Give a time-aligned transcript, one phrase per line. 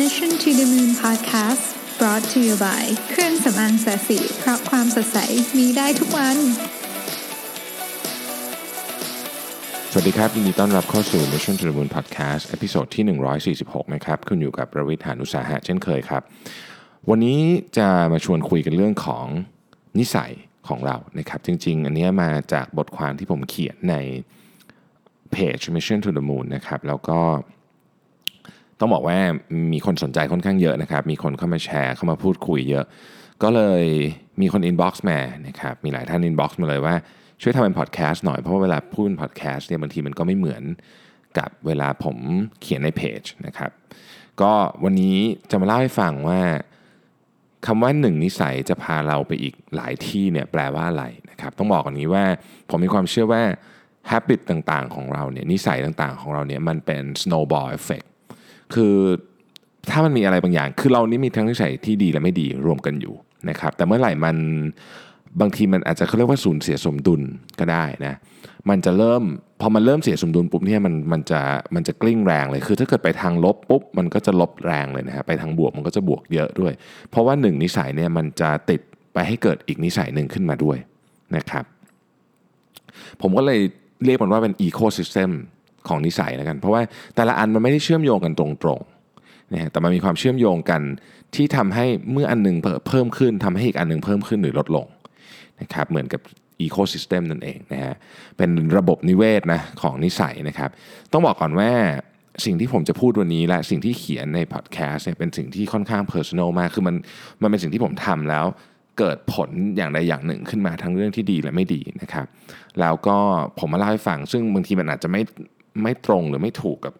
[0.00, 1.64] Mission to the Moon Podcast
[1.98, 5.18] brought to you by เครื่องสำอางแสสีเพราะความสดใส
[5.58, 6.36] มีได้ทุกวัน
[9.90, 13.04] สวัสดีครับยินดีต้อนรับเข้าสู่ Mission to the Moon Podcast ตอนที่
[13.68, 16.22] 146 นะครับ คุณอยู่กับประวิทยานุสาหะเช่นเคยครับ
[17.10, 17.40] วันนี้
[17.78, 19.26] จะมาชวนคุยกันเรื่องของ
[19.98, 20.32] นิสัย
[20.68, 23.96] ของเรานะครับ จริง ๆ อันนี้มาจากบทความที่ผมเขียนใน
[25.32, 27.20] เพจ Mission to the Moon นะครับ แล้วก็
[28.82, 29.18] ต้องบอกว่า
[29.72, 32.84] มีคนสนใจค่อนข้างเยอะนะครับ มีคนเข้ามาแชร์เข้ามาพูดคุยเยอะ
[33.42, 33.84] ก็เลย
[34.40, 36.94] มีคน inbox มานะครับมีหลายท่าน inbox มาเลยว่า
[37.42, 40.62] ช่วยทำเป็นพอดแคสต์หน่อยเพราะว่าเวลาพูดพอดแคสต์เนี่ยบางทีมันก็ไม่เหมือน
[41.38, 42.16] กับเวลาผม
[42.60, 43.70] เขียนในเพจนะครับ
[44.40, 44.52] ก็
[44.84, 45.16] วันนี้
[45.50, 46.40] จะมาเล่าให้ฟังว่า
[47.66, 52.24] คำว่าหนึ่งนิสัยจะพาเราไปอีกหลายที่เนี่ยแปลว่าอะไรนะครับต้องบอกกันนี้ว่า
[52.68, 53.42] ผมมีความเชื่อว่า
[54.10, 58.06] habit ต่างๆ ของเราเนี่ยนิสัยต่างๆ ของเราเนี่ยมันเป็น snowball effect
[58.74, 58.94] คือ
[59.90, 63.14] ถ้ามันมีอะไรบางอย่าง คือเรานี่มีทั้งนิสัยที่ดีและไม่ดีรวมกันอยู่
[63.48, 64.36] นะครับ แต่เมื่อไหร่มัน
[65.40, 67.20] บางทีมันอาจจะเขาเรียกว่าสูญเสียสมดุล
[67.58, 68.14] ก็ได้นะ
[68.70, 69.22] มันจะเริ่ม
[69.60, 71.40] พอมันเริ่มเสียสมดุลปุ๊บเนี่ยมันมันจะ
[71.74, 76.72] มันจะกลิ้งแรงเลย คือถ้าเกิดไปทางลบปุ๊บมันก็จะลบแรงเลยนะฮะ ไปทางบวกมันก็จะบวกเยอะด้วย
[77.10, 78.80] เพราะว่าหนึ่งนิสัยเนี่ยมันจะติด
[79.14, 80.76] ไปให้เกิดอีกนิสัยหนึ่งขึ้นมาด้วย
[81.36, 81.64] นะครับ
[83.20, 83.60] ผมก็เลย
[84.04, 85.30] เรียกมันว่าเป็น ecosystem
[85.88, 86.82] ของนิสัยแล้วกัน เพราะว่า
[87.14, 90.82] แต่ละอันมันไม่ได้เชื่อมโยงกันตรงๆนะฮะแต่มันมีความเชื่อมโยงกัน
[91.34, 92.56] ที่ทำให้เมื่ออันหนึง
[92.88, 94.86] เพิ่มขึ้นทำให้อีกอันหนึงเพิ่มขึ้นหรือลดลง
[95.60, 96.20] นะครับเหมือนกับ
[96.60, 97.94] ecosystem นั่นเองนะฮะ
[98.38, 100.70] เป็นระบบนิเวศนะของนิสัยนะครับ
[101.12, 101.70] ต้องบอกก่อนว่า
[102.44, 106.96] สิ่งที่ผมจะพูดวันนี้และสิ่งที่เขียนในพอดแคสต์เนี่ยเป็นสิ่งที่ค่อนข้าง personal มากคือมัน
[107.42, 108.44] มันเป็นสิ่งที่ผมทำแล้ว
[108.98, 112.26] เกิดผลอย่างใดอย่างหนึ่งขึ้นมาทั้งเรื่องที่ดีและไม่ดีนะครับ
[112.80, 113.16] แล้วก็
[113.58, 115.20] ผมมาเล่าให้ฟังซึ่งบางทีมันอาจจะไม่
[115.82, 116.94] ไม่ตรงหรือไม่ถูกกับ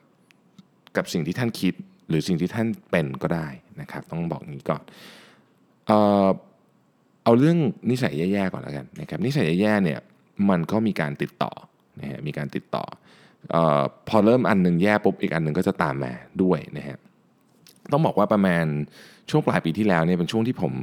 [0.97, 1.75] กับสิ่งที่ท่านคิด
[2.09, 3.49] หรือสิ่งที่ท่านเป็นก็ได้
[3.81, 4.83] นะครับ ต้องบอกงี้ก่อน
[5.87, 5.93] เอ
[6.27, 6.29] อ
[7.25, 7.59] เอาเรื่อง
[7.91, 10.01] นิสัยแย่ๆก่อนแล้วกันนะครับนิสัยแย่ๆเนี่ย
[10.51, 11.53] มันก็มีการติดต่อ
[12.01, 12.85] นะฮะมีการติดต่อ
[13.51, 16.13] เอ่อพอเริ่มอันหนึ่งแย่ปุ๊บอีกอันหนึ่งก็จะตามมา
[16.43, 16.99] ด้วยนะฮะ
[17.93, 18.65] ต้องบอกว่าประมาณ
[19.31, 20.75] ช่วงปลายปีที่แล้วเนี่ยเป็นช่วงที่ผม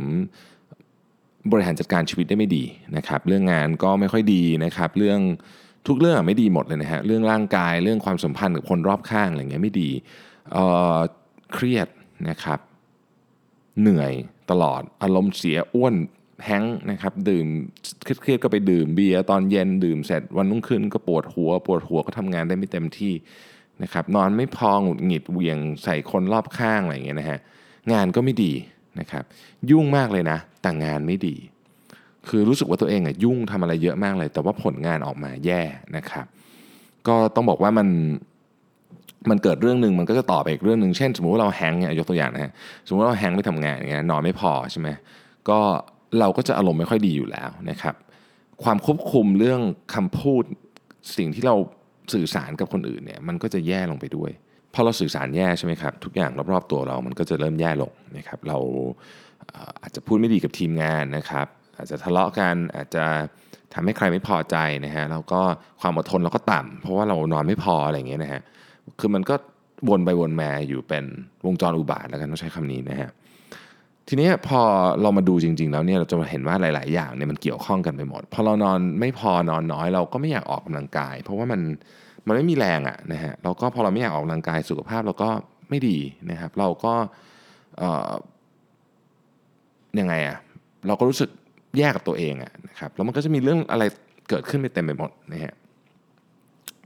[1.52, 2.64] บริหารจัดการชีวิตได้ไม่ดี
[2.98, 5.20] นะครับ เรื่องงานก็ไม่ค่อยดีนะครับ เรื่อง
[5.88, 9.90] ทุกเรื่องไม่ดีหมดเลยนะฮะเรื่องร่างกายเรื่องความสัมพันธ์กับคนรอบข้างอะไรเงี้ยไม่ดี
[10.52, 11.88] เเครียด
[12.30, 12.60] นะครับ
[13.82, 14.12] เหนื่อย
[14.52, 15.96] ตลอดอารมณ์เสียอ้วน
[16.46, 17.48] แฮงนะครับดื่ม
[18.22, 23.14] เครียดก็ไปดื่มเบียร์ตอนเย็นดื่มเสร็จวันรุ่งขึ้นก็ปวดหัว ปวดหัวก็ทำงานได้ไม่เต็มที่
[23.84, 27.40] นะครับนอนไม่พอหงุดหงิดเหวียงใส่คนรอบข้างอะไรอย่างเงี้ยนะฮะ
[27.94, 28.52] งานก็ไม่ดี
[29.00, 29.24] นะครับ
[29.70, 31.36] ยุ่งมากเลยนะแต่งานไม่ดี
[32.28, 35.62] คือรู้สึกว่าตัวเองอะยุ่งทำอะไรเยอะมากเลย แต่ว่าผลงานออกมาแย่
[35.96, 36.26] นะครับ
[37.08, 37.88] ก็ต้องบอกว่ามัน
[39.30, 42.52] มันเกิดเรื่องหนึ่งมันก็จะต่อไปอีกเรื่องหนึ่งเช่น สมมติว่าเราแฮงเนี่ยยกตัวอย่างนะฮะ
[42.86, 44.90] สมมติว่าเราแฮงไม่ทำงานอย่างเงี้ยนอนไม่พอใช่ไหม
[45.50, 45.60] ก็
[46.20, 47.96] เราก็จะอารมณ์ไม่ค่อยดีอยู่แล้วนะครับ
[48.64, 49.62] ความควบคุมเรื่อง
[49.94, 50.44] คำพูด
[51.18, 51.56] สิ่งที่เรา
[52.14, 54.32] สื่อสารกับคนอื่นเนี่ยมันก็จะแย่ลงไปด้วย
[54.74, 58.58] พอเราสื่อสารแย่ใช่ไหมครับทุกอย่างรอบๆตัวเรามันก็จะเริ่มแย่ลงนะครับ เรา
[59.82, 61.48] อาจจะพูดไม่ดีกับทีมงานนะครับ
[61.80, 63.06] อาจจะทะเลาะกันอาจจะ
[63.74, 65.42] ทำให้ใครไม่พอใจนะฮะแล้วก็
[65.82, 68.42] ความอดทนเราก็ต่ำเพราะว่าเรานอนไม่พออะไรอย่างเงี้ยนะฮะ
[69.00, 69.36] คือมันก็
[69.90, 71.06] วนไปวนมาอยู่เป็น
[71.46, 73.10] วงจรอุบาทแล้วกันต้องใช้คำนี้นะฮะ
[74.08, 74.62] ทีนี้พอ
[75.02, 81.62] เรามาดูจริง ๆ แล้วเนี่ยเราจะมาเห็นว่าหลาย ๆ อย่างเนี่ยมันเกี่ยวข้องกันไปหมดพอเรานอนไม่พอนอนน้อย เราก็ไม่อยากออกกำลังกาย เพราะว่ามัน
[82.28, 85.30] มันไม่มีแรงอะนะฮะเราก็พอเราไม่อยากออกกำลังกายสุขภาพเราก็
[85.70, 85.98] ไม่ดี
[86.32, 86.94] นะครับ เราก็
[87.78, 88.12] เอ่อ
[90.00, 90.38] ยังไงอะ
[90.88, 91.30] เราก็รู้สึก
[91.78, 93.84] แย่กับตัวเองอะนะครับแล้วมันก็จะมีเรื่องอะไร
[94.30, 95.54] เกิดขึ้นไปเต็มไปหมดนะฮะ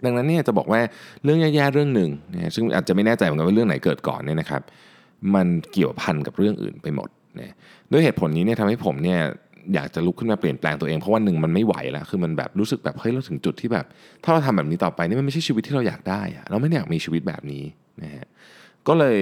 [0.05, 0.79] ดังนั้นเนี่ยจะบอกว่า
[1.23, 4.61] เรื่องแย่ๆเรื่องหนึ่งนะซึ่งอาจจะไม่แน่ใจเหมือนกันว่าเรื่องไหนเกิดก่อนเนี่ยนะครับ
[5.35, 7.53] มันเกี่ยวพันกับเรื่องอื่นไปหมดนะ
[7.91, 9.19] ด้วยเหตุผลนี้เนี่ยทำให้ผมเนี่ย
[9.73, 13.85] อยากจะลุกขึ้นมาเปลี่ยนแปลงตัวเองเพราะว่าหนึ่งมันไม่ไหวแล้วคือมันแบบรู้สึกแบบเฮ้ยเราถึงจุดที่แบบ
[14.23, 17.63] ถ้าเราทำแบบนี้ต่อไปนี่มันไม่ใช่ชีวิตที่เราอยากได้อะเราไม่อยากมีชีวิตแบบนี้
[18.03, 18.27] นะฮะ
[18.87, 19.19] ก็เลย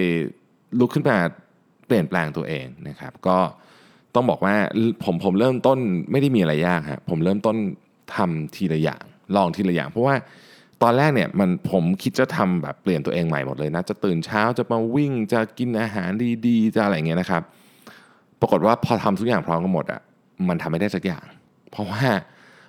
[0.80, 1.18] ลุกขึ้นมา
[1.88, 3.38] เปลี่ยนแปลงตัวเองนะครับ ก็
[4.15, 4.55] ต้องบอกว่า
[5.03, 5.79] ผมผมเริ่มต้น
[6.11, 7.55] ไม่ได้มีอะไรยากฮะผมเริ่มต้น
[8.15, 9.03] ทำทีละอย่าง
[9.35, 10.15] ลองทีละอย่าง เพราะว่า
[10.83, 16.09] ตอนแรกเนี่ยมันผมคิดจะทำแบบเปลี่ยนตัวเองใหม่หมดเลยนะจะตื่นเช้าจะมาวิ่งจะกินอาหาร
[16.47, 17.41] ดีๆจะอะไรเงี้ยนะครับ
[18.39, 20.01] ปรากฏว่าพอทำทุกอย่างพร้อมกันหมดอะ
[20.49, 21.25] มันทำไม่ได้สักอย่าง
[21.71, 22.03] เพราะว่า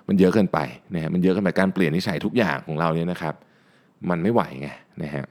[0.07, 0.59] มันเยอะเกินไป
[0.93, 3.33] นะฮะมันเยอะเกินไปการเปลี่ยนนิสัยทุกอย่างของเราเนี่ยนะครับ
[4.09, 4.69] มันไม่ไหวไง
[5.03, 5.25] นะฮะ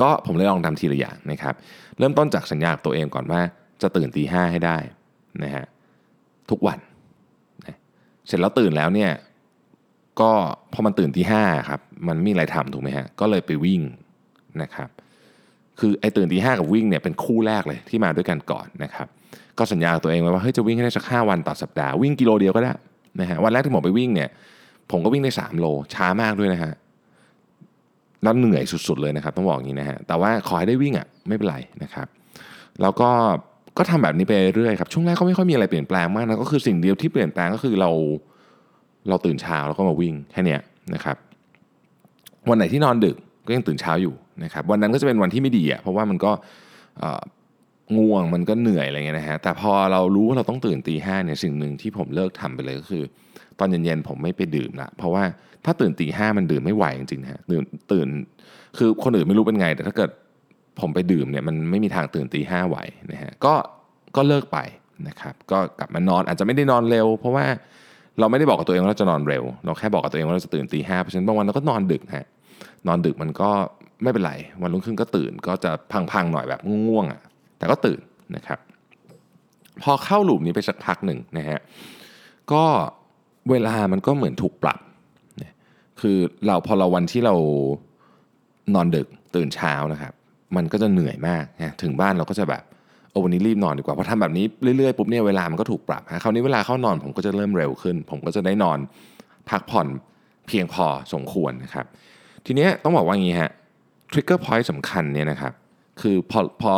[0.00, 1.54] ก็ผมเลยลองทำทีละอย่างนะครับ
[1.98, 3.40] เริ่มต้นจากสัญญาตัวเองก่อนว่า
[3.82, 4.76] จะตื่นตีห้าให้ได้
[5.44, 5.64] นะฮะ
[6.50, 6.78] ทุกวัน
[7.66, 7.76] นะ
[8.26, 9.10] เสร็จแล้วตื่นแล้วเนี่ย
[10.20, 10.30] ก็
[10.72, 13.82] พอมันตื่นที่ห้าครับมันไม่มีอะไรทำถูกไหมฮะก็เลยไปวิ่ง
[14.62, 14.88] นะครับ
[15.80, 19.08] คือไอ้ตื่นตีห้ากับวิ่งเนี่ยเป็นคู่แรกเลยที่มาด้วยกันก่อนนะครับ
[19.58, 22.72] ก็สัญญากับตัวเองไว้ว่าเฮ้ยจะวิ่งให้ได้สักห้าวันต่อสัปดาห์วิ่งกิโลเดียวก็ได้
[23.20, 24.28] นะฮะวันแรกที่ผมไปวิ่งเนี่ย
[24.90, 26.72] ผมก็วิ่งได้ 3 โลช้ามากด้วยนะฮะ
[28.22, 32.06] แล้วเหนื่อยสุดๆเลยนะครับต้องบอกอย่างนี้นะฮะแต่ว่าขอให้ได้วิ่งอะไม่เป็นไรนะครับ
[32.82, 33.10] แล้วก็
[33.78, 37.90] ก็ทำแบบนี้ไปเรื่อยครับช่วงแรกก็ไม่ค่อยมีอะไรเปลี่ยนแปลงมากนะก็คือสิ่งเดียวที่เปลี่ยนแปลงก็คือเรา
[39.08, 40.58] เราตื่นเช้าแล้วก็มาวิ่งแค่นี้
[40.94, 41.16] นะครับ
[42.48, 43.16] วันไหนที่นอนดึก
[43.46, 46.32] ก็ยังตื่นเช้าอยู่นะครับ วันนั้นก็จะเป็นวันที่ไม่ดีอะเพราะว่ามันก็
[47.96, 53.04] ง่วงมันก็เหนื่อยอะไรเงี้ยนะฮะแต่พอเรารู้ว่าเราต้องตื่นตีห้าเนี่ยสิ่งหนึ่งที่ผมเลิกทำไปเลยก็คือ
[53.58, 55.24] ตอนเย็นๆผมไม่ไปดื่มละเพราะว่า
[55.64, 57.62] ถ้าตื่นตีห้ามันดื่มไม่ไหวจริงๆฮะตื่น
[57.92, 58.08] ตื่น
[58.78, 60.10] คือคนอื่นไม่รู้เป็นไง แต่ถ้าเกิด
[60.80, 62.76] ผมไปดื่มเนี่ยมันไม่มีทางตื่นตีห้าไหว
[63.12, 63.54] นะฮะก็
[64.16, 64.58] ก็เลิกไป
[65.08, 67.46] นะครับก็กลับมานอนอาจจะไม่ได้นอนเร็ว เพราะว่า
[68.18, 72.26] เราไม่ได้บอกกับตัวเองว่าเราจะนอนเร็ว เราแค่บอกกับตัวเองว่าเราจะตื่นตีห้าเพราะฉะนั้นบางวันเราก็นอนดึกฮะ
[72.88, 73.50] นอนดึกมันก็
[74.02, 74.32] ไม่เป็นไร
[74.62, 75.70] วันรุ่งขึ้นก็ตื่นก็จะ
[76.12, 77.20] พังๆหน่อยแบบง่วงๆอะ
[77.58, 78.00] แต่ก็ตื่น
[78.36, 78.58] นะครับ
[79.82, 81.60] พอเข้าหลุมนี้ไปสักพักหนึ่งนะฮะ
[82.52, 82.64] ก็
[83.50, 84.80] เวลามันก็เหมือนถูกปรับ
[86.00, 87.34] คือเราพอเราวันที่เรา
[88.74, 90.12] นอนดึกตื่นเช้านะครับ
[90.56, 92.62] มันก็จะเหนื่อยมากนะถึงบ้านเราก็จะแบบ
[93.10, 94.44] โอ้วันนี้รีบนอนดีกว่าเพอทำแบบนี้
[94.78, 98.78] เรื่อยๆปุ๊บเนี่ยเวลามันก็ถูกปรับฮะคราวนี้เวลาเข้านอนผมก็จะเริ่มเร็วขึ้น ผมก็จะได้นอน
[99.50, 99.86] พักผ่อน
[100.48, 101.86] เพียงพอสมควรนะครับ
[102.46, 103.50] ทีนี้ต้องบอกว่างี้ฮะ
[104.12, 105.52] ทริกเกอร์พอยต์สำคัญเนี่ยนะครับ
[106.00, 106.74] คือพอพอ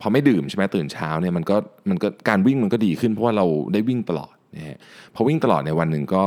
[0.00, 1.56] พอไม่ดื่มใช่ไหมตื่นเช้าเนี่ยมันก็
[1.90, 4.76] มันก็การวิ่งมันก็ดีขึ้นเพราะว่าเราได้วิ่งตลอดนะฮะ
[5.14, 6.24] พอวิ่งตลอดในวันหนึ่งก็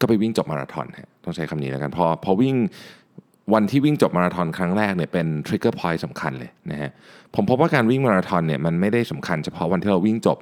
[0.00, 2.54] ก็ไปวิ่งจบมาราธอนฮะต้องใช้คำนี้แล้วกันพอพอวิ่ง
[3.54, 6.90] วันที่วิ่งจบมาราธอนครั้งแรกเนี่ยเป็น trigger point สำคัญเลยนะฮะ
[7.34, 10.38] ผมพบว่าการวิ่งมาราธอนเนี่ยมันไม่ได้สำคัญเฉพาะวันที่เราวิ่งจบ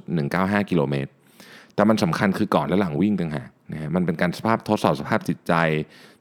[0.00, 1.10] 42.195 กิโลเมตร
[1.74, 5.54] แต่มันสำคัญคือก่อนและหลังวิ่งต่างหากนะฮะมันเป็นการสภาพทดสอบสภาพจิตใจ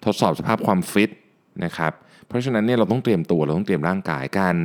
[0.05, 1.11] ทดสอบสภาพความฟิต
[1.65, 1.93] นะครับ
[2.27, 4.55] เพราะฉะนั้นเนี่ยเราต้องเตรียมตัวเราต้องเตรียมร่างกายการ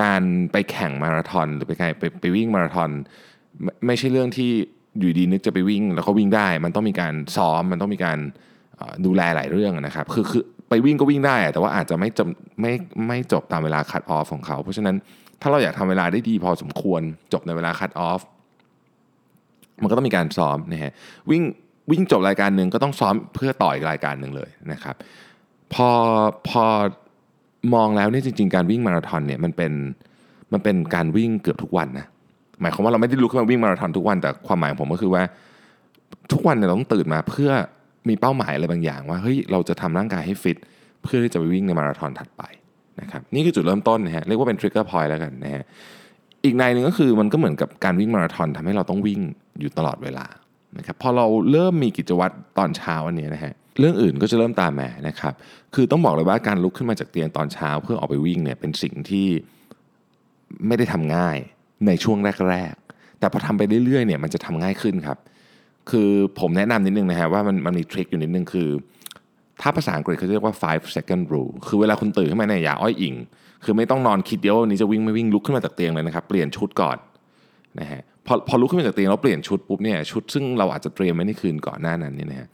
[0.00, 2.90] การไปแข่งมาราธอนหรือไปไปไปวิ่งมาราธอน
[3.86, 4.50] ไม่ใช่เรื่องที่
[4.98, 8.18] อยู่ดีนึกจะไปวิ่ง แล้วก็วิ่งได้ มันต้องมีการซ้อมมันต้องมีการ
[9.06, 12.28] ดูแลหลายเรื่องนะครับ คือคือ ไปวิ่งก็วิ่งได้ แต่ว่าอาจจะไม่จบ
[12.60, 12.72] ไม่
[13.08, 14.96] ไม่จบตามเวลาคัดออฟของเขา เพราะฉะนั้น
[15.40, 17.02] ถ้าเราอยากทำเวลาได้ดีพอสมควร
[17.32, 18.20] จบในเวลาคัดออฟ
[19.82, 20.92] มันก็ต้องมีการซ้อมนะฮะ
[21.30, 21.42] วิ่ง
[21.90, 24.96] วิ่งจบรายการหนึ่งก็ต้องซ้อมเพื่อต่ออีกรายการหนึ่งเลยนะครับ
[25.74, 25.88] พอ
[26.48, 26.64] พอ
[27.74, 29.72] มองแล้วเนี่ยจริง ๆ การวิ่งมาราธอนเนี่ยมันเป็น
[30.52, 32.06] มันเป็นการวิ่งเกือบทุกวันนะ
[32.60, 35.22] หมายความว่าเราไม่ได้ลุกขึ้นมาวิ่งมาราธอนทุกวันแต่ความหมายของผมก็คือว่า
[36.32, 37.50] ทุกวันเนี่ยเราต้องตื่นมาเพื่อ
[38.08, 40.58] มีเป้าหมายอะไรบางอย่างว่าเฮ้ยเราจะทำร่างกายให้ฟิต
[41.02, 42.42] เพื่อที่จะไปวิ่งในมาราธอนถัดไป
[43.00, 45.64] นะครับนี่คือจุดเริ่มต้นนะฮะเรียกว่าเป็นทริกเกอร์พอยต์แล้วกันนะฮะ
[46.44, 49.20] อีกในหนึ่งก็คือมันก็เหมือนกับการวิ่งมาราธอนทำให้เราต้องวิ่ง
[49.60, 50.26] อยู่ตลอดเวลา
[50.78, 55.34] นะครับพอเราเริ่มมีกิจวัตรตอนเช้าอันนี้นะฮะเรื่องอื่นก็จะเริ่มตามมานะครับ
[55.74, 59.28] คือต้องบอกเลยว่าการลุกขึ้นมาจากเตียงตอนเช้าเพื่อออกไปวิ่งเนี่ยเป็นสิ่งที่
[60.66, 61.36] ไม่ได้ทำง่าย
[61.86, 62.18] ในช่วง
[62.50, 65.18] แรก ๆ แต่พอทำไปเรื่อยๆเนี่ยมันจะทำง่ายขึ้นครับ
[65.90, 68.68] คือผมแนะนำนิดนึงนะฮะว่ามันมันมีทริคอยู่นิดนึงคือ
[69.62, 73.14] ถ้าภาษาอังกฤษเขาเรียกว่า five second rule คือเวลาคุณตื่นขึ้นมาเนี่ยอย่าอ้อยอิง
[73.64, 76.96] คือไม่ต้องนอนคิดเดียววันนี้จะวิ่งไม่วิ่งลุกขึ้นมาจากเตียงเลยนะครับ เปลี่ยนชุดก่อน
[77.80, 82.48] นะฮะพอพอลุกขึ้นมาจากเตียงแล้วเปลี่ยนชุดปุ๊บเนี่ยชุดซึ่งเราอาจจะเตรียมไว้ในคืนก่อนหน้านั้นเนี่ยนะฮะ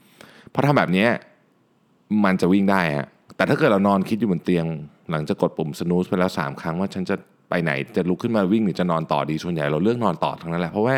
[0.54, 1.06] พอทำแบบนี้
[2.24, 4.66] มันจะวิ่งได้ฮะแต่ถ้าเกิดเรานอนคิดอยู่บนเตียง
[5.10, 7.16] หลังจากกดปุ่ม snooze ไปแล้ว 3 ครั้งว่าฉันจะ
[7.50, 10.94] ไปไหนจะลุกขึ้นมาวิ่งหรือจะนอนต่อดีส่วนใหญ่เราเลือกนอนต่อทั้งนั้นแหละเพราะว่า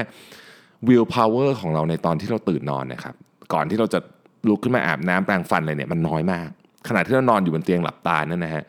[0.88, 3.14] will power ของเราในตอนที่เราตื่นนอนนะครับ
[3.52, 4.00] ก่อนที่เราจะ
[4.48, 6.48] ลุกขึ้นมาอาบน้ำแปรงฟันอะไรเนี่ยมันน้อยมาก
[6.88, 8.64] ขณะที่เรานอนอยู่บนเตียงหลับตานั่นนะฮะ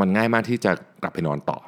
[0.00, 1.58] มันง่ายมากที่จะกลับไปนอนต่อ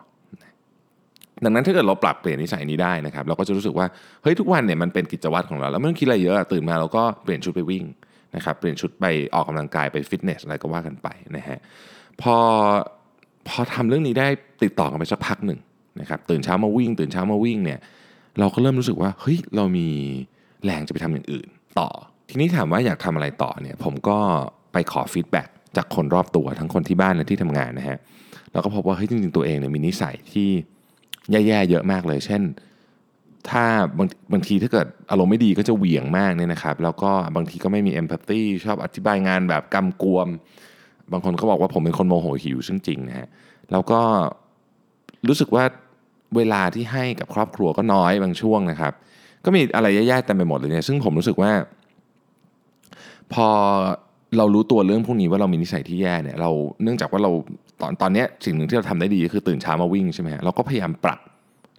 [1.45, 3.87] ดังนั้นถ้าเกิดเราปรับเปลี่ยนนิสัยนี้ได้นะครับ เราก็จะรู้สึกว่า
[4.23, 7.85] เฮ้ยทุกวันเนี่ยมันเป็นกิจวัตรของเราแล้วไม่ต้องคิดอะไรเยอะตื่นมาเราก็เปลี่ยนชุดไปวิ่ง
[8.37, 11.59] นะครับเปลี่ยนชุดไปออกกำลังกายไปฟิตเนสอะไรก็ว่ากันไปนะฮะ
[12.23, 12.37] พอ
[13.49, 14.29] พอทำเรื่องนี้ได้
[14.63, 15.59] ติดต่อกันไปสักพักหนึ่ง
[16.01, 17.79] นะครับตื่นเช้ามาวิ่ง ตื่นเช้ามาวิ่งเนี่ย
[18.39, 19.89] เราก็เริ่มรู้สึกว่าเฮ้ยเรามี
[20.65, 21.49] แรงจะไปทำอย่างอื่น
[21.79, 21.89] ต่อ
[22.29, 24.19] ทีนี้ถามว่าอยากทำอะไรต่อเนี่ยผมก็
[24.73, 27.99] ไปขอ feedback จากคนรอบตัวทั้งคนที่บ้านและที่ทำงานนะฮะ
[28.53, 30.49] แล้วก็พบว่าเฮ้ยจริงๆตัวเองเนี่ยมีนิสัยที่
[31.31, 32.43] แย่ๆเยอะมากเลย เช่น
[33.51, 33.65] ถ้า
[33.99, 40.29] บางบางทีถ้าเกิดอารมณ์ไม่ดีก็จะเหวี่ยงมากเนี่ยนะครับ แล้วก็บางทีก็ไม่มี empathy ชอบอธิบายงานแบบกำกวม
[41.12, 43.29] บางคนก็บอกว่าผมเป็นคนโมโหหิวซึ่งจริงนะฮะ
[43.73, 44.01] แล้วก็
[45.29, 45.65] รู้สึกว่า
[46.37, 48.93] เวลาที่ให้กับครอบครัวก็น้อยบางช่วงนะครับ
[49.45, 51.53] ก็มีอะไรแย่ๆเต็มไปหมดเลยเนี่ยซึ่งผมรู้สึกว่า
[53.33, 53.49] พอ
[54.37, 56.51] เรารู้ตัวเรื่องพวกนี้ว่าเรามีนิสัยที่แย่เนี่ยเรา
[56.83, 57.31] เนื่องจากว่าเรา
[57.81, 61.21] ตอนตอนนี้สิ่งหนึ่งที่เราทำได้ดีก็คือตื่นเช้ามาวิ่งใช่ไหมเราก็พยายามปรับ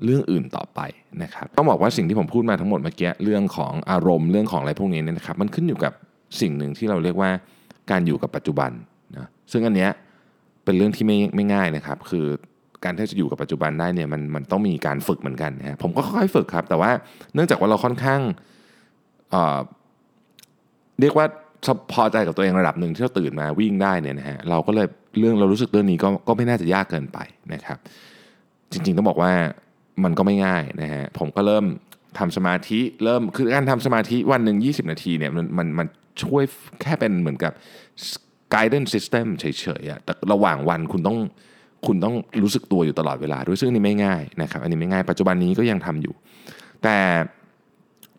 [0.06, 0.80] เรื่องอื่นต่อไป
[1.24, 5.94] นะครับต้องบอกว่าสิ่งที่ผมพูดมาทั้งหมดเมื่อกี้เรื่องของอารมณ์เรื่องของอะไรพวกนี้เนี่ยนะครับ มันขึ้นอยู่กับ
[6.42, 7.30] สิ่งหนึ่งที่เราเรียกว่า
[7.92, 8.72] การอยู่กับปัจจุบัน
[9.14, 9.92] นะซึ่งอันเนี้ย
[10.64, 12.26] เป็นเรื่องที่ไม่ไม่ง่ายนะครับ คือ
[12.86, 16.92] การที่จะอยู่กับปัจจุบันได้เนี่ยมันมันต้องมีการฝึกเหมือนกันนะฮะผมก็ค่อยฝึกครับ แต่ว่า
[17.34, 18.22] เนื่องจากว่าเราค่อนข้าง
[19.32, 19.58] เอ่อ
[21.00, 21.26] เรียกว่า
[21.92, 24.88] พอใจกับตัวเองระดับหนึ่งที่เราตื่นมาวิ่งได้เนี่ยนะฮะเราก็เลย
[25.20, 27.20] เรื่องเรารู้สึกเรื่องนี้ก็ก็ไม่น่าจะยากเกินไป
[27.54, 27.78] นะครับ
[28.72, 29.32] จริงๆต้องบอกว่า
[30.04, 31.66] มันก็ไม่ง่ายนะฮะผมก็เริ่ม
[32.20, 35.88] ทำสมาธิเริ่มคือการทำสมาธิวันหนึ่ง20 นาทีเนี่ยมันมันมัน
[36.24, 36.44] ช่วย
[36.82, 37.54] แค่เป็นเหมือนกับ
[38.54, 39.46] guidance system เฉ
[39.82, 41.18] ยๆอะแต่ระหว่างวันคุณต้อง
[41.88, 46.14] คุณต้องรู้สึกตัวอยู่ตลอดเวลาด้วยซึ่งนนี้ไม่ง่ายนะครับอันนี้ไม่ง่ายปัจจุบันนี้ก็ยังทำอยู่
[46.84, 46.98] แต่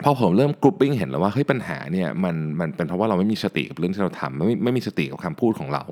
[0.04, 5.82] พอผมเริ่มกรุ๊ปปิ้งเห็นแล้วว่าเฮ้ยปัญหาเนี่ยมันมันเป็นเพราะว่าเราไม่มีสติกับเรื่องที่เราทำไม่ไม่มีสติกับคำพูดของเรา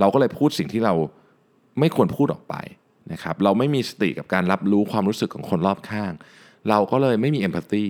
[0.00, 0.94] เราก็เลยพูดสิ่งที่เรา
[1.80, 2.54] ไม่ควรพูดออกไป
[3.12, 6.12] นะครับเราไม่มีสติกับการรับรู้ความรู้สึกของคนรอบข้าง
[6.68, 7.84] เราก็เลยไม่มีเอมพัตตี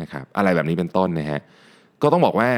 [0.00, 1.40] นะครับอะไรแบบนี้เป็นต้นนะฮะ
[2.02, 2.48] ก็ต้องบอกว่า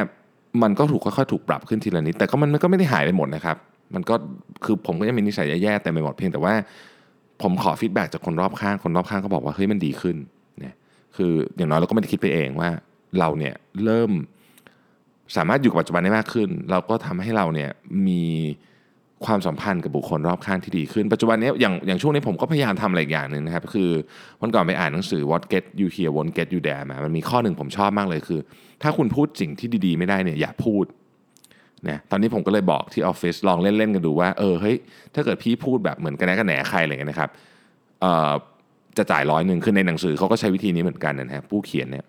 [0.62, 3.56] มันก็ถูกค่อยๆถูกปรับขึ้นทีละนิดแต่ก็มันก็ไม่ได้หายไปหมดนะครับ
[3.94, 4.14] มันก็
[4.64, 6.54] คือผมก็ยังมีนิสัยแย่ๆแต่ไม่หมดเพียงแต่ว่า
[7.42, 10.16] ผมขอฟีดแบ็จากคนรอบข้างคนรอบข้างก็บอกว่าเฮ้ยมันดีขึ้น
[10.60, 10.74] เนี่ย
[11.16, 12.70] คืออย่างน้อยเราก็ไม่ได้คิดไปเองว่า
[13.18, 13.54] เราเนี่ย
[13.84, 14.10] เริ่ม
[15.36, 17.70] สามารถอยู่กับปัจจุบันได้มากขึ้น เราก็ทำให้เราเนี่ย
[18.08, 18.24] มี
[19.26, 23.90] ความสัมพันธ์กับบุคคลรอบข้างที่ดีขึ้น ปัจจุบันนี้อย่างอย่างช่วงนี้ผมก็พยายามทำอะไรอีกอย่างหนึ่งนะครับ คือ
[24.40, 28.40] วันก่อนไปอ่านหนังสือ What Get You Here Won't Get You There มามันมีข้อหนึ่งผมชอบมากเลยคือ
[28.82, 30.84] ถ้าคุณพูดสิ่งที่ดีๆ ไม่ได้เนี่ยอย่าพูด
[31.88, 34.76] นะตอนนี้ผมก็เลยบอกที่ออฟฟิศลองเล่นๆกันดูว่าเออเฮ้ย
[35.14, 37.30] ถ้าเกิดพี่พูดแบบเหมือนกันแหนกันแหนใครอะไรเงี้ยนะครับ
[38.00, 38.32] เอ่อ
[38.98, 42.04] จะจ่ายร้อยหนึ่งคือในหนังสือเขาก็ใช้วิธีนี้เหมือนกันนะฮะผู้เขียนเนี่ย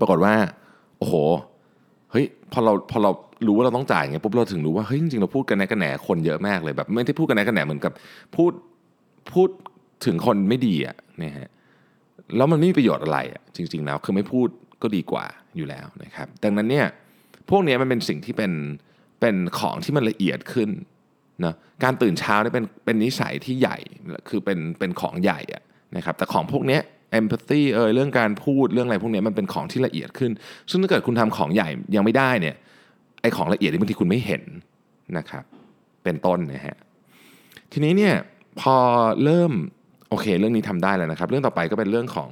[0.00, 0.34] ปรากฏว่า
[0.98, 1.14] โอ้โห
[2.10, 3.10] เฮ้ยพอเราพอเรา
[3.46, 7.92] รู้ว่าเราต้องจ่ายเงี้ยปุ๊บเราถึงรู้ว่าเฮ้ยจริงๆเราพูดกันแหนกันแหนคนเยอะมากเลยแบบไม่ได้พูดกันแหนกันแหนเหมือนกับ
[8.36, 8.52] พูด
[9.32, 9.48] พูด
[10.06, 11.48] ถึงคนไม่ดีอะเนี่ยฮะ
[12.36, 14.48] แล้วมันไม่มีประโยชน์อะไรอะจริง ๆ แล้วคือไม่พูด
[14.82, 15.24] ก็ดีกว่า
[15.56, 16.86] อยู่แล้วนะครับ ดังนั้นเนี่ย
[17.50, 18.52] พวกนี้มันเป็นสิ่งที่เป็น
[19.20, 20.70] เป็นของที่มันละเอียดขึ้น
[21.44, 21.54] นะ
[21.84, 23.78] การตื่นเช้าเนี่ยเป็นเป็นนิสัยที่ใหญ่
[24.28, 25.62] คือเป็นเป็นของใหญ่อะ
[25.96, 26.78] นะครับแต่ของพวกนี้
[27.18, 30.30] empathy เออเรื่องการพูดเรื่องอะไรพวกนี้มันเป็นของที่ละเอียดขึ้น
[30.70, 32.56] ซึ่งถ้าเกิดคุณทำของใหญ่ยังไม่ได้เนี่ย
[33.22, 34.42] ไอของละเอียดที่บางทีคุณไม่เห็น
[35.18, 35.44] นะครับ
[36.04, 36.76] เป็นต้นนะฮะ
[37.72, 38.14] ทีนี้เนี่ย
[38.60, 38.76] พอ
[39.24, 39.52] เริ่ม
[40.08, 42.30] โอเค เรื่องนี้ทำได้แล้วนะครับ เรื่องต่อไปก็เป็นเรื่องของ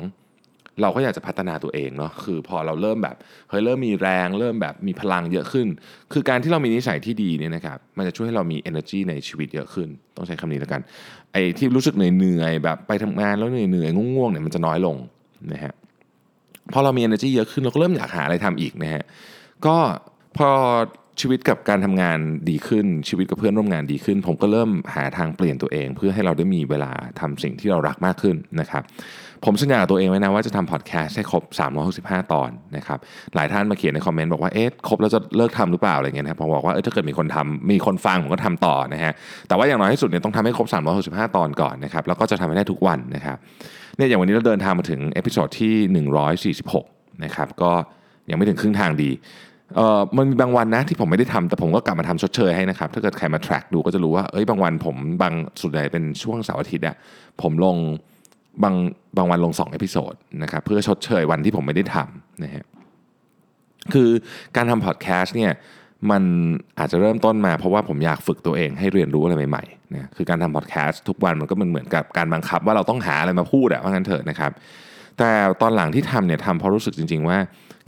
[0.83, 3.17] เราก็อยากจะพัฒนาตัวเองเนาะคือพอเราเริ่มแบบ
[3.51, 5.67] เฮ้ยเริ่มมีแรง เริ่มแบบมีพลังเยอะขึ้น
[6.13, 10.81] คือการที่เรามีนิสัยที่ดีเนี่ยนะครับมันจะช่วยให้เรามี energy ในชีวิตเยอะขึ้น ต้องใช้คำนี้แล้วกัน
[11.33, 14.97] ไอ้ที่รู้สึกเหนื่อยๆแบบไปทำงานแล้วเหนื่อยๆง่วงๆเนี่ยมันจะน้อยลง
[15.53, 15.75] นะฮะ
[16.73, 19.05] พอเรามี energy เยอะขึ้นเราก็เริ่มอยากหาอะไรทำอีกนะฮะ
[19.67, 19.77] ก็
[20.37, 20.51] พอ
[21.21, 22.19] ชีวิตกับการทำงาน
[22.51, 28.83] ดีขึ้นชีวิตกับเพื่อนร่วมงานดีขึ้น ผมก็เริ่มหาทางเปลี่ยนตัวเอง เพื่อให้เราได้มีเวลาทำสิ่งที่เรารักมากขึ้นนะครับ
[29.45, 31.43] ผมสัญญากับตัวเองไว้นะว่าจะทำพอดแคสต์ให้ครบ
[31.89, 32.99] 365 ตอนนะครับ
[33.35, 39.13] หลายท่านมาเขียนใน comment บอกว่าเอ๊ะครบแล้วจะเลิกทำหรือเปล่าอะไรเงี้ยนะผมบอกว่าเออถ้าเกิดมีคนทำมีคนฟังผมก็ทำต่อนะฮะ
[39.49, 40.67] แต่ว่าอย่างน้อยที่สุดเนี่ยต้องทำให้ครบ
[41.03, 43.37] 365 ตอนก่อนนะครับแล้วก็จะทำให้ได้ทุกวันนะครับ
[43.97, 46.07] เนี่ยอย่างวันนี้เราเดินทางมาถึง episode ที่
[46.85, 47.73] 146นะครับก็
[48.31, 49.11] ยังไม่ถึงครึ่งทางดี
[49.77, 56.97] เออมันมีบางวันนะที่ผมไม่ได้ทำแต่ผมก็กลับมาทำชดเชยให้นะครับ ถ้าเกิดใครมา track ดูก็จะรู้ว่าเอ้ยบางวันผมบางสุดใหญ่เป็นช่วงเสาร์อาทิตย์อะ
[57.43, 57.77] ผมลง
[58.63, 58.75] บาง
[59.17, 62.65] บางวันลง2 episode นะครับเพื่อชดเชยวันที่ผมไม่ได้ทำนะฮะ
[63.93, 64.09] คือ
[64.57, 65.53] การทำพอดแคสต์เนี่ย
[66.11, 66.23] มัน
[66.79, 74.53] อาจจะเริ่มต้นมาเพราะว่าผมอยากฝึกตัวเองให้เรียนรู้อะไรใหม่ๆนะคือการทำพอดแคสต์ทุกวันมันก็มันเหมือนกับการบังคับว่าเราต้องหาอะไรมาพูดอะว่างั้นเถอะนะครับ
[75.19, 75.33] แต่
[75.63, 77.39] ตอนหลังที่ทำเนี่ยทำเพราะรู้สึกจริง ๆ ว่า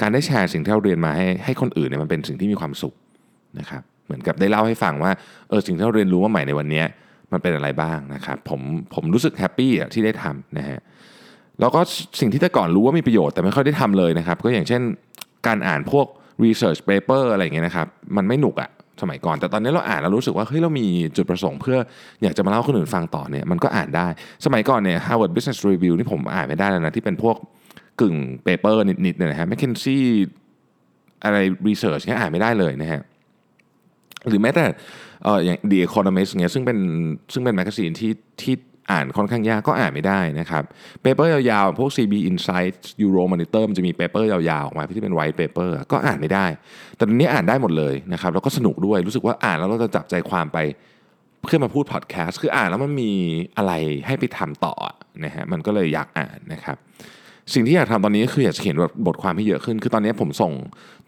[0.01, 2.95] การได้แชร์สิ่งที่เราเรียนมาให้ให้คนอื่นเนี่ยมันเป็นสิ่งที่มีความสุข
[3.59, 5.13] นะครับเหมือนกับได้เล่าให้ฟังว่า
[5.49, 6.83] เออสิ่งที่เราเรียนรู้ว่าใหม่ในวันนี้
[7.33, 8.61] มันเป็นอะไรบ้างนะครับผม
[8.95, 10.79] ผมรู้สึกแฮปปี้อะที่ได้ทำนะฮะ
[11.61, 11.81] แล้วก็
[12.21, 14.83] สิ่งที่แต่ก่อนรู้ว่ามีประโยชน์แต่ไม่ค่อยได้ทำเลยนะครับ ก็อย่างเช่น
[15.47, 16.07] การอ่านพวก
[16.45, 18.71] research paper อะไรอย่างเงี้ยนะครับ มันไม่หนุกอะ
[19.03, 21.79] สมัยก่อน แต่ตอนนี้เราอ่านแล้วรู้สึกว่าเฮ้ยเรามีจุดประสงค์เพื่อ
[22.23, 24.07] อยากจะมาเล่าคนอื่นฟังต่อเนี่ยมันก็อ่านได้
[24.45, 27.37] สมัยก่อนเนี่ย Harvard Business Review นี่ผมอ่านไม่ได้แล้วนะที่เป็นพวก
[28.01, 28.15] กึ่ง
[28.45, 30.01] paper นิดๆเนี่ยนะฮะ McKinsey
[31.25, 31.37] อะไร
[31.69, 33.01] research เนี่ยอ่านไม่ได้เลยนะฮะ
[34.29, 34.65] หรือแม้แต่
[35.25, 36.79] เอ่ออย่าง The Economist เนี่ยซึ่งเป็น
[37.33, 38.55] ซึ่งเป็น magazine ที่ที่
[38.91, 40.65] อ่านค่อนข้างยากก็อ่านไม่ได้นะครับ
[41.03, 46.47] paper ยาวๆ พวก CB Insights Euromonitor มันจะมี paper ยาวๆ ออกมาที่เป็น white paper ก็อ่านไม่ได้
[46.97, 50.59] แต่ตอนนี้อ่านได้หมดเลยนะครับแล้วก็สนุกด้วยรู้สึกว่าอ่านแล้วเราจะจับใจความไป
[51.43, 53.13] เพื่อมาพูดพอดแคสต์คืออ่านแล้วมันมี
[53.57, 53.73] อะไร
[54.07, 54.75] ให้ไปทำต่อ
[55.25, 56.77] นะฮะมันก็เลยอยากอ่านนะครับ
[57.55, 58.77] สิ่งที่อยากทำตอนนี้ก็คืออยากจะเขียน
[59.07, 60.53] บทความให้เยอะขึ้น คือตอนนี้ผมส่ง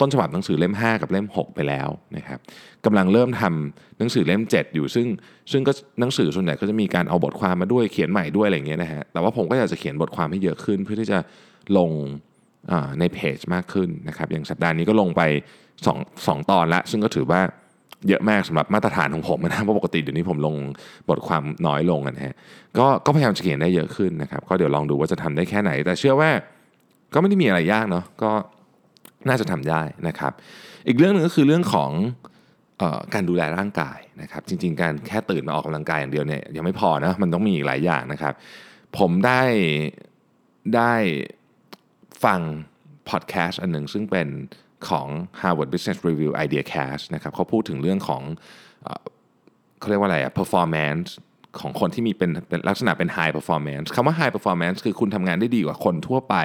[0.01, 2.39] ต้นฉบับหนังสือเล่ม 5 กับเล่ม 6 ไปแล้วนะครับ
[2.85, 5.07] กำลังเริ่มทำหนังสือเล่ม 7 อยู่ ซึ่ง
[5.53, 11.19] ซึ่งก็หนังสือส่วนใหญ่ก็จะมีการเอาบทความมาด้วยเขียนใหม่ด้วยอะไรเงี้ยนะฮะแต่ว่าผมก็อยากจะเขียนบทความให้เยอะขึ้น เพื่อที่จะ
[11.79, 11.91] ลง
[12.99, 15.23] ในเพจมากขึ้นนะครับอย่างสัปดาห์นี้ก็ลงไป
[15.81, 17.41] 2 2ตอนละซึ่งก็ถือว่า
[18.09, 20.55] เยอะมากสำหรับมาตรฐานของผมนะเพราะปกติเดี๋ยวนี้ผมลง
[21.09, 22.35] บทความน้อยลงนะฮะ
[22.79, 26.31] ก็ก็พยายามจะเขียนได้เยอะขึ้นนะครับก็เดี๋ยวลองดูว่าจะทำได้แค่ไหน แต่เชื่อว่า
[27.15, 28.31] ก็ไม่ได้มีอะไรยากเนาะก็
[29.29, 30.33] น่าจะทำได้นะครับ
[30.89, 31.91] อีกเรื่องหนึ่งก็คือเรื่องของ
[32.81, 38.35] ออการดูแลร่างกายนะครับจริง ๆ การแค่ตื่นมาออกกำลังกายอย่างเดียวเนี่ยยังไม่พอนะมันต้องมีอีกหลายอย่างนะครับ
[38.99, 39.43] ผมได้
[40.77, 40.93] ได้
[42.25, 42.41] ฟัง
[43.11, 44.29] พอดแคสต์อันหนึ่งซึ่งเป็น
[44.91, 45.07] ของ
[45.41, 48.23] Harvard Business Review Idea Cast นะครับเขาพูดถึงเรื่องของ
[48.83, 48.89] เอ
[49.79, 51.09] เขาเรียกว่าอะไรอะ performance
[51.61, 56.37] ของคนที่มีเป็นเป็นลักษณะเป็น high performance คำว่า high performance คือคุณทำงานได้ดีกว่าคนทั่วไป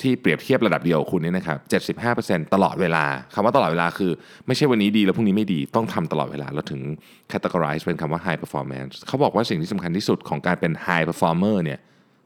[0.00, 1.58] ที่เปรียบเทียบระดับเดียวคุณนี่นะครับ
[2.44, 3.04] 75%ตลอดเวลา
[3.34, 4.12] คำว่าตลอดเวลาคือ
[4.46, 6.80] ไม่ใช่วันนี้ดีแล้วพรุ่งนี้ไม่ดีต้องทำตลอดเวลา แล้วถึง
[7.32, 11.80] categorize เป็นคำว่า high performance เขาบอกว่าสิ่งที่สำคัญที่สุดของการเป็น high performer เนี่ย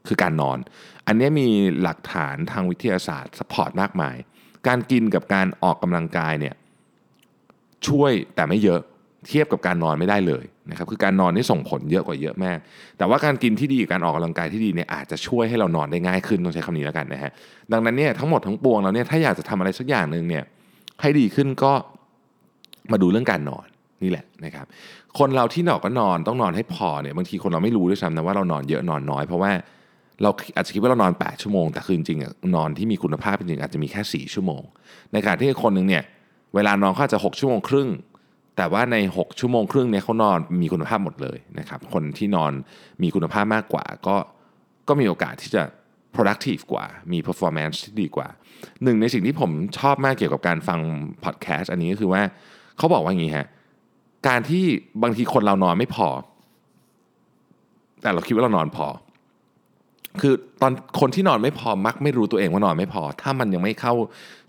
[0.07, 0.59] คือการนอน
[1.07, 1.47] อันนี้มี
[1.81, 4.15] หลักฐานทางวิทยาศาสตร์ support มากมาย
[4.67, 6.53] การกินกับการออกกำลังกายเนี่ย
[7.87, 8.81] ช่วยแต่ไม่เยอะ
[9.27, 12.57] เทียบกับการนอนไม่ได้เลยนะครับคือการนอนนี่ส่งผลเยอะกว่าเยอะมาก
[12.97, 17.31] แต่ว่าการกินที่ดีกับการออกกำลังกายที่ดีเนี่ยอาจจะช่วยให้เรานอนได้ง่ายขึ้นต้องใช้คำนี้แล้วกันนะฮะ
[17.71, 20.43] ดังนั้นเนี่ยทั้งหมดทั้งปวงเราเนี่ยถ้าอยากจะทำอะไรสักอย่างหนึ่งเนี่ย
[21.01, 21.71] ให้ดีขึ้นก็
[22.91, 23.65] มาดูเรื่องการนอน
[24.03, 24.65] นี่แหละนะครับ
[25.19, 29.51] คนเราที่นอนก็นอนต้องนอนให้พอเนี่ยบางทีคนเราไม่รู้ด้วยซ้ำนะว่าเรานอนเยอะนอนน้อยเพราะว่า
[30.21, 34.61] เราอาจจะคิดว่าเรานอน 8 ชั่วโมง แต่คือจริงๆอะนอนที่มีคุณภาพจริงอาจจะมีแค่ 4 ชั่วโมง
[35.11, 36.03] ในขณะที่คนหนึ่งเนี่ย
[36.55, 37.89] เวลานอนเขาจจะ 6 ชั่วโมงครึ่ง
[38.57, 42.51] แต่ว่าใน 6 ชั่วโมงครึ่งเนี่ยเขานอนมีคุณภาพหมดเลยนะครับคนที่นอน
[43.01, 44.15] มีคุณภาพมากกว่า ก็
[44.87, 45.63] ก็มีโอกาสที่จะ
[46.15, 48.27] productive กว่า มี performance ที่ดีกว่า
[48.83, 50.79] หนึ่งในสิ่งที่ผมชอบมากเกี่ยวกับการฟัง
[51.25, 52.21] podcast อันนี้ก็คือว่า
[52.77, 53.47] เขาบอกว่าอย่างนี้ฮะ
[54.27, 54.63] การที่
[55.03, 56.07] บางทีคนเรานอนไม่พอ
[58.01, 58.87] แต่เราคิดว่าเรานอนพอ
[60.21, 63.93] คือตอนคนที่นอนไม่พอมักไม่รู้ตัวเองว่านอนไม่พอ ถ้ามันยังไม่เข้า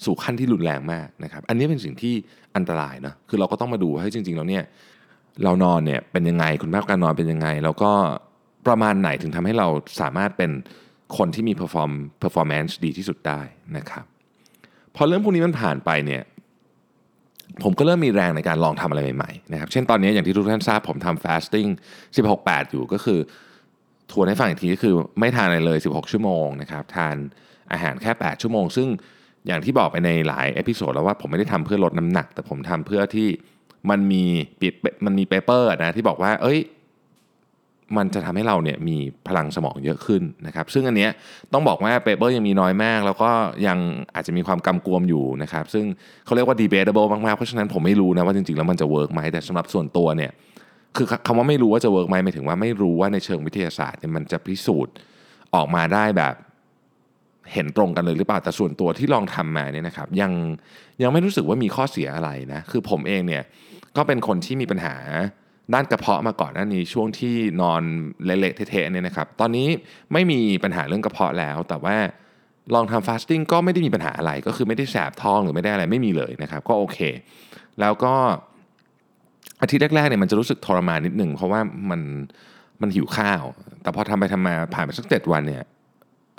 [0.04, 2.14] สู่ขั้นที่รุนแรงมากนะครับ อันนี้เป็นสิ่งที่
[2.56, 4.64] อันตรายนะคือเราก็ต้องมาดูให้จริงๆแล้วเนี่ย
[5.44, 7.90] เรานอนเนี่ยเป็นยังไงคุณภาพการนอนเป็นยังไง แล้วก็
[8.66, 9.68] ประมาณไหนถึงทำให้เรา
[10.00, 10.50] สามารถเป็น
[11.16, 13.40] คนที่มี perform performance ดีที่สุดได้
[13.76, 14.04] นะครับ
[14.96, 16.22] พอเรื่องพวกนี้มันผ่านไปเนี่ย
[17.62, 21.68] ผมก็เริ่มมีแรงในการลองทำอะไรใหม่ๆนะครับ เช่นตอนนี้อย่างที่ทุกท่านทราบผมทำ fasting
[22.16, 23.18] 16-8 อยู่ก็คือ
[24.12, 27.16] ทวนให้ฟังอีกทีก็คือไม่ทานอะไรเลย 16 ชั่วโมงนะครับทาน
[27.72, 28.88] อาหารแค่ 8 ชั่วโมง ซึ่ง
[29.46, 33.28] อย่างที่บอกไปในหลาย episode แล้วว่าผมไม่ได้ทำเพื่อลดน้ำหนัก แต่ผมทำเพื่อที่
[33.90, 34.24] มันมี
[34.60, 34.72] ปิด
[35.04, 36.60] มันมี paper นะที่บอกว่า เอ้ย
[37.96, 38.96] มันจะทำให้เราเนี่ยมี
[39.28, 41.10] พลังสมองเยอะขึ้นนะครับ ซึ่งอันเนี้ย
[41.52, 43.30] ต้องบอกว่า paper ยังมีน้อยมาก แล้วก็
[43.66, 43.78] ยัง
[44.14, 45.84] อาจจะมีความกำกวมอยู่นะครับ ซึ่ง
[46.24, 50.30] เขาเรียกว่า debatable มากๆ เพราะฉะนั้นผมไม่รู้นะว่าจริงๆแล้วมันจะ work ไหมแต่สำหรับส่วนตัวเนี่ย
[50.96, 54.94] คือคำว่าไม่รู้ว่าจะ work ไหมหมายถึงว่าไม่รู้ว่าในเชิงวิทยาศาสตร์เนี่ยมันจะพิสูจน์
[55.54, 56.34] ออกมาได้แบบ
[57.52, 60.32] เห็นตรงกันเลยหรือเปล่าแต่ส่วนตัวที่ลองทำมาเนี่ยนะครับยัง
[61.02, 63.42] ยังไม่รู้สึกว่ามีข้อเสียอะไรนะคือผมเองเนี่ย
[63.96, 64.94] ก็เป็นคนที่มีปัญหา
[65.74, 67.82] ด้านกระเพาะมาก่อนหน้านี้ช่วงที่นอน
[68.24, 69.66] เละๆเทะๆเนี่ยนะครับตอนนี้
[70.12, 71.96] ไม่มีปัญหาเรื่องกระเพาะแล้ว แต่ว่า
[72.74, 76.98] ลองทำฟาสติ้งก็ไม่ได้มีปัญหาอะไร ก็คือไม่ได้แสบท้องหรือไม่ได้อะไรไม่มีเลยนะครับก็โอเค
[77.80, 78.14] แล้วก็
[79.62, 82.00] อาทิตย์แรกๆเนี่ยมันจะรู้สึกทรมานนิดหนึ่งเพราะว่ามัน
[82.82, 83.44] มันหิวข้าว
[83.82, 85.64] แต่พอทำไปทำมาผ่านไปสักเจ็ดวันเนี่ย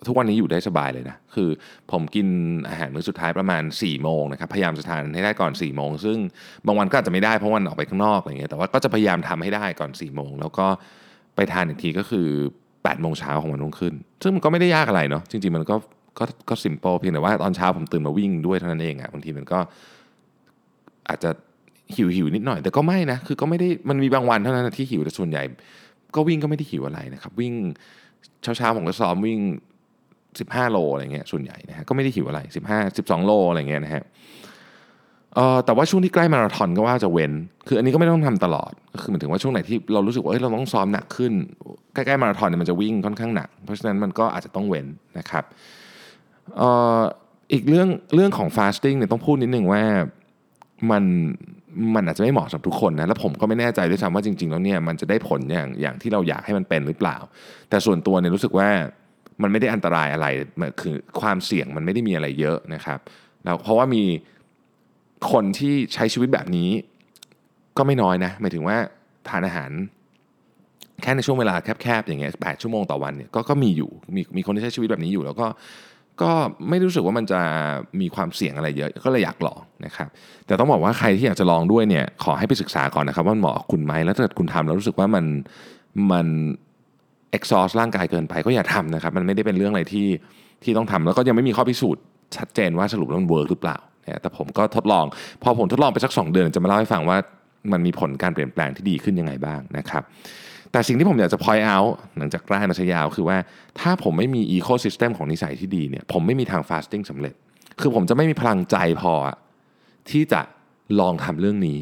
[0.08, 1.50] ทุกวันนี้อยู่ได้สบายเลยนะ คือ
[1.92, 2.28] ผมกิน
[2.70, 6.18] อาหารมื้อสุดท้ายประมาณ4ี่โมงนะครับ พยายามจะทานให้ได้ก่อน4ี่โมง ซึ่ง
[6.66, 10.68] บางวันก็อาจจะไม่ได้เพราะวันออกไปข้างนอกอะไรเงี้ย แต่ว่าก็จะพยายามทำให้ได้ก่อน4ี่โมง แล้วก็
[11.36, 12.28] ไปทานอีกทีก็คือ
[12.60, 15.76] 8ปดโมงเช้าของวันรุ่งขึ้น ซึ่งมันก็ไม่ได้ยากอะไรเนาะ จริง ๆ มันก็
[16.20, 19.60] ก็ก็ simple เพียงแต่ว่าตอนเช้าผมตื่นมาวิ่งด้วยเท่านั้นเองอะ บางทีมันก็
[21.10, 21.30] อาจจะ
[21.96, 25.44] หิวหิวนิดหน่อย แต่ก็ไม่นะคือก็ไม่ได้มันมีบางวันเท่านั้นที่หิวแต่ส่วนใหญ่
[26.16, 27.54] ก็วิ่งก็ไม่ได้หิวอะไรนะครับ วิ่ง
[28.44, 29.40] เช้าเช้าๆผมก็ซ้อมวิ่ง
[30.06, 34.04] 15 โลอะไรเงี้ยส่วนใหญ่นะฮะก็ไม่ได้หิวอะไร 15 12 โลอะไรเงี้ยนะฮะ
[35.36, 37.32] เอ่อแต่ว่าช่วงที่ใกล้มาราธอนก็ว่าจะเว้น
[37.68, 41.34] คืออันนี้ก็ไม่ต้องทำตลอด ก็คือหมายถึงว่าช่วงไหนที่เรารู้สึกว่าเฮ้ยเราต้องซ้อมหนักขึ้น
[41.94, 44.88] ใกล้ๆมาราธอนเนี่ยมันจะวิ่งค่อนข้างหนัก เพราะฉะนั้นมันก็อาจจะต้องเว้น
[45.20, 45.44] นะครับ
[46.58, 47.00] เอ่อ
[47.54, 49.84] อีกเรื่องเรื่องของ fasting เนี่ยต้องพูดนิดนึงว่า
[50.92, 51.04] มัน
[51.96, 57.18] มันอาจจะไม่เหมาะสำหรับทุกคนนะแล้วผมก็ไม่แน่ใจด้วยซ้ำว่าจริงๆแล้วเนี่ยมันจะได้ผลอย่างอย่างที่เราอยากให้มันเป็นหรือเปล่า
[57.70, 58.70] แต่ส่วนตัวเนี่ยรู้สึกว่า
[59.42, 60.28] มันไม่ได้อันตรายอะไร
[60.82, 63.00] คือความเสี่ยงมันไม่ได้มีอะไรเยอะนะครับ
[63.46, 64.04] แล้วเพราะว่ามี
[65.32, 66.70] คนที่ใช้ชีวิตแบบนี้
[67.78, 68.78] ก็ไม่น้อยนะหมายถึงว่า
[69.30, 69.72] ทานอาหาร
[71.02, 75.48] แค่ในช่วงเวลาแคบๆอย่างเงี้ยแปดชั่วโมงต่อวันเนี่ยก็ก็มีอยู่มีมีคนที่ใช้ชีวิตแบบนี้อยู่ แล้วก็
[76.22, 76.32] ก็
[76.70, 77.42] ไม่รู้สึกว่ามันจะ
[78.02, 80.08] มีความเสี่ยงอะไรเยอะ ก็เลยอยากลองนะครับ
[80.48, 85.26] แต่ต้องบอกว่าใครที่อยากจะลองด้วยเนี่ยขอให้ไปศึกษาก่อนนะครับว่าเหมาะกับคุณไหมแล้วถ้าเกิดคุณทำแล้วรู้สึกว่ามัน
[86.12, 86.28] มัน
[87.38, 90.08] exhaust ร่างกายเกินไปก็อย่าทำนะครับมันไม่ได้เป็นเรื่องอะไรที่
[90.64, 92.04] ที่ต้องทำแล้วก็ยังไม่มีข้อพิสูจน์
[92.38, 95.06] ชัดเจนว่าสรุปแล้วมันเวิร์กหรือเปล่านะแต่ผมก็ทดลอง
[95.44, 97.18] พอผมทดลองไปสัก 2 เดือนจะมาเล่าให้ฟังว่า
[97.72, 100.04] มันมีผลการเปลี่ยนแปลงที่ดีขึ้นยังไงบ้างนะครับ
[100.72, 103.38] แต่สิ่งที่ผมอยากจะ point out หลังจากกล้านัชยาวคือว่า
[103.80, 107.34] ถ้าผมไม่มี ecosystem ของนิสัยที่ดีเนี่ยผมไม่มีทาง fasting สำเร็จ
[107.82, 109.14] คือผมจะไม่มีพลังใจพอ
[110.10, 110.42] ที่จะ
[111.00, 111.78] ลองทำเรื่องนี้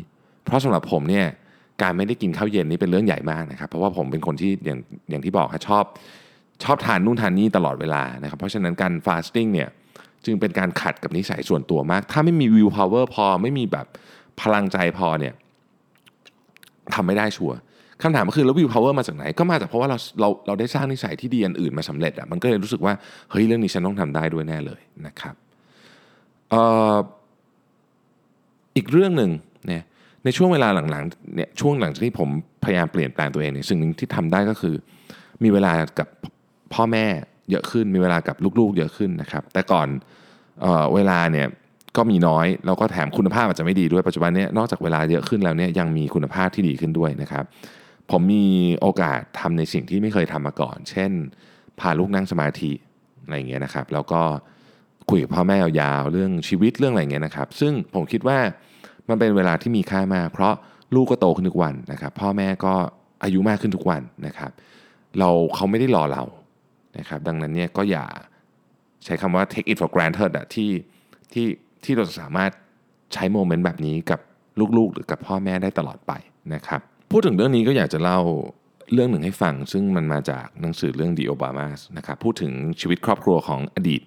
[0.45, 1.25] เพราะสำหรับผมเนี่ย
[1.81, 5.83] การไม่ได้กินข้าวเย็นนี่เป็นเรื่องใหญ่มากนะครับ เพราะว่าผมเป็นคนที่อย่างอย่างที่บอกชอบ
[6.63, 9.69] ชอบทานนู่นทานนี่ตลอดเวลานะครับเพราะฉะนั้นการ fasting เนี่ย
[10.25, 13.85] จึงเป็นการขัดกับนิสัยส่วนตัวมาก ถ้าไม่มี will power พอไม่มีแบบ
[14.41, 15.33] พลังใจพอเนี่ย
[16.93, 17.57] ทำไม่ได้ชัวร์
[18.03, 22.93] คำถามก็คือแล้ว will power มาจากไหน ก็มาจากเพราะว่าเราเราเราได้สร้างนิสัยที่ดีอันอื่นมาสำเร็จอะมันก็เลยรู้สึกว่า
[23.31, 25.35] เฮ้ยเรื่องนี้ฉันต้องทำได้ด้วยแน่เลยนะครับ
[26.53, 26.55] อ
[26.93, 26.95] อ
[28.75, 29.31] อีกเรื่องหนึ่ง
[29.67, 29.83] เนี่ย
[30.23, 32.29] ในช่วงเวลาหลังๆเนี่ยช่วงหลังจากที่ผม
[32.63, 34.75] พยายามเปลี่ยนแปลงตัวเองเนี่ยสิ่งหนึ่งที่ทำได้ก็คือ
[35.43, 36.07] มีเวลากับ
[36.73, 37.05] พ่อแม่
[37.51, 39.87] เยอะขึ้น มีเวลากับลูกๆ เยอะขึ้นนะครับ แต่ก่อน
[40.61, 41.47] เออเวลาเนี่ย
[41.97, 47.45] ก็มีน้อยแล้วก็แถมคุณภาพอาจจะไม่ดีด้วยปัจจุบันนี้นอกจากเวลาเยอะขึ้นแล้วเนี่ยยังมีคุณภาพที่ดีขึ้นด้วยนะครับ
[48.11, 48.45] ผมมี
[48.81, 51.11] โอกาสทำในสิ่งที่ไม่เคยทำมาก่อน เช่น
[51.79, 52.71] พาลูกนั่งสมาธิ
[53.23, 54.21] อะไรอย่างเงี้ยนะครับ แล้วก็
[55.09, 58.39] คุยกับพ่อแม่ยาวๆเรื่องชีวิตเรื่องอะไรเงี้ยนะครับ ซึ่งผมคิดว่า
[59.09, 60.53] มันเป็นเวลาที่มีค่ามาก เพราะ
[60.95, 62.73] ลูกก็โตขึ้นทุกวันนะครับ พ่อแม่ก็
[63.23, 64.51] อายุมากขึ้นทุกวันนะครับ
[65.19, 66.23] เราเขาไม่ได้รอเรา
[66.97, 68.05] นะครับ ดังนั้นเนี่ยก็อย่า
[69.05, 70.69] ใช้คำว่า take it for granted อะที่
[71.33, 71.45] ที่
[71.83, 72.51] ที่เราสามารถ
[73.13, 74.19] ใช้โมเมนต์แบบนี้กับ
[74.77, 76.11] ลูกๆ หรือกับพ่อแม่ได้ตลอดไป
[76.53, 78.19] นะครับ พูดถึงเรื่องนี้ก็อยากจะเล่า
[78.93, 84.01] เรื่องหนึ่งให้ฟัง ซึ่งมันมาจากหนังสือเรื่อง The Obamas นะครับพูดถึงชีวิตครอบครัวของอดีต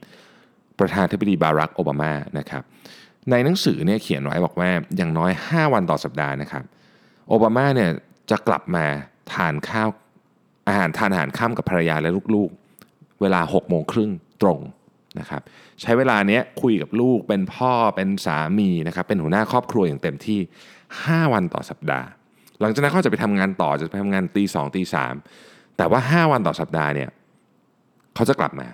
[0.78, 2.62] ประธานาธิบดีบารักโอบามานะครับ
[3.30, 6.64] ในหนังสือเนี่ยเขียนไว้บอกว่าอย่างน้อย 5 วันต่อสัปดาห์นะครับ
[7.28, 7.90] โอบามาเนี่ย
[8.30, 8.84] จะกลับมา
[9.32, 9.88] ทานข้าว
[10.68, 14.10] อาหารทานอาหารข้ามกับภรรยาและลูกๆ เวลา6โมงครึ่ง
[14.42, 14.60] ตรง
[15.18, 15.42] นะครับ
[15.80, 20.40] ใช้เวลาเนี้ยคุยกับลูกเป็นพ่อเป็นสามีนะครับเป็นหัวหน้าครอบครัวอย่างเต็มที่
[20.86, 22.06] 5 วันต่อสัปดาห์
[22.60, 25.14] หลังจากนั้นเขาจะไปทำงานต่อจะไปทำงานตีสองตีสาม
[25.76, 27.10] แต่ว่า 5 วันต่อสัปดาห์เนี่ย
[28.14, 28.68] เขาจะกลับมา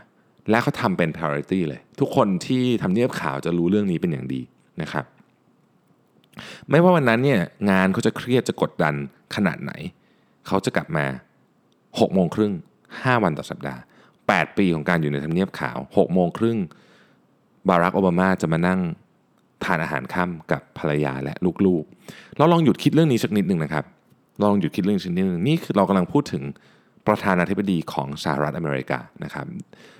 [0.50, 4.40] และเขาทำเป็น priority เลย ทุกคนที่ทำเนียบข่าวจะรู้เรื่องนี้เป็นอย่างดี
[4.82, 5.04] นะครับ
[6.70, 8.94] ไม่ว่าวันนั้นเนี่ยงานเขาจะเครียดจะกดดัน
[9.34, 9.72] ขนาดไหน
[10.46, 11.06] เขาจะกลับมา
[11.60, 12.52] 6โมงครึ่ง
[12.88, 13.80] 5วันต่อสัปดาห์
[14.20, 16.58] 8 ปีของการอยู่ในทำเนียบขาว6โมงครึ่ง
[17.68, 18.80] บารักโอบามาจะมานั่ง
[19.66, 21.34] ทานอาหารค่ำกับภรรยาและ
[21.66, 23.84] ลูกๆ เราลองหยุดคิดเรื่องนี้สักนิดหนึ่งนะครับ
[24.42, 26.42] ลองหยุดคิดเรื่องนี้สักนิดหนึ่งนี่คือเรากำลังพูดถึง
[27.06, 29.46] ประธานาธิบดีของสหรัฐอเมริกานะครับ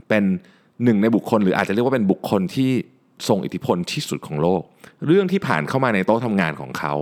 [0.08, 0.24] เป็น
[0.84, 2.70] หนึ่งในบุคคลหรืออาจจะเรียกว่าเป็นบุคคลที่
[3.28, 4.62] ทรงอิทธิพลที่สุดของโลก
[5.06, 6.94] เรื่องที่ผ่านเข้ามาในโต๊ะทำงานของเขา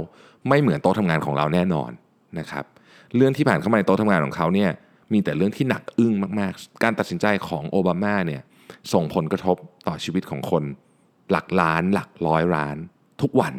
[0.48, 1.90] ไม่เหมือนโต๊ะทำงานของเราแน่นอน
[2.38, 2.64] นะครับ
[3.16, 4.70] เรื่องที่ผ่านเข้ามาในโต๊ะทำงานของเขาเนี่ย
[5.12, 8.42] มีแต่เรื่องที่หนักอึ้งมากๆ การตัดสินใจของโอบามาเนี่ย
[8.92, 10.62] ส่งผลกระทบต่อชีวิตของคน
[11.30, 12.76] หลักล้านหลักร้อยล้าน
[13.22, 13.54] ทุกวัน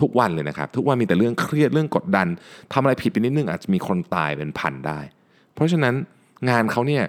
[0.00, 2.26] ทุกวันเลยนะครับ ทุกวันมีแต่เรื่องเครียดเรื่องกดดัน
[2.72, 5.00] ทำอะไรผิดไปนิดนึงอาจจะมีคนตายเป็นพันได้
[5.54, 5.94] เพราะฉะนั้น
[6.50, 7.04] งานเขาเนี่ย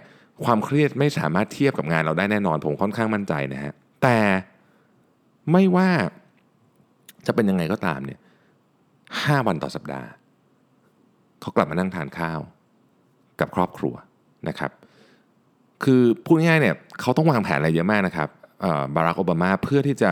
[0.45, 3.73] ความเครียดไม่สามารถเทียบกับงานเราได้แน่นอนผมค่อนข้างมั่นใจนะฮะ
[4.04, 4.17] แต่
[5.52, 5.89] ไม่ว่า
[7.28, 8.19] จะเป็นยังไงก็ตามเนี่ย
[9.23, 10.10] ห้าวันต่อสัปดาห์
[11.41, 12.39] เขากลับมานั่งทานข้าว
[13.39, 13.95] กับครอบครัว
[14.47, 14.71] นะครับ
[15.84, 18.30] คือพูดง่ายเนี่ยเขาต้องวางแผนอะไรเยอะมากนะครับ
[18.96, 20.12] บารักโอบามาเพื่อที่จะ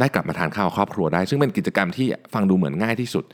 [0.00, 3.24] ได้กลับมาทานข้าวครอบครัวได้ ซึ่งเป็นกิจกรรมที่ฟังดูเหมือนง่ายที่สุด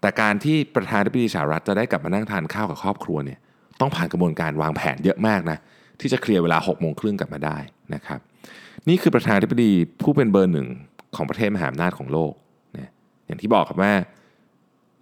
[0.00, 3.38] แต่การที่ประธานาธิบดีสหรัฐจะได้กลับมานั่งทานข้าวกับครอบครัวเนี่ย
[3.80, 5.58] ต้องผ่านกระบวนการวางแผนเยอะมากนะ
[6.00, 7.58] ที่จะเคลียร์เวลา6กโมงครึ่งกลับมาได้
[7.94, 8.20] นะครับ
[8.88, 10.68] นี่คือประธานาธิบดีผู้เป็นเบอร์หนึ่ง
[11.16, 12.32] ของประเทศมหาอำนาจของโลก
[12.76, 12.90] นะ
[13.26, 13.92] อย่างที่บอกครับว่า